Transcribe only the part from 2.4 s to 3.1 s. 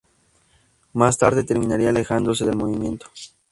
del movimiento.